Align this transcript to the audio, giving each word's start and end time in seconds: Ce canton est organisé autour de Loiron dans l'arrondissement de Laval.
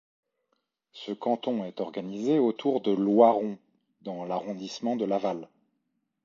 Ce 0.93 1.11
canton 1.11 1.63
est 1.63 1.79
organisé 1.79 2.39
autour 2.39 2.81
de 2.81 2.89
Loiron 2.91 3.59
dans 4.01 4.25
l'arrondissement 4.25 4.95
de 4.95 5.05
Laval. 5.05 5.47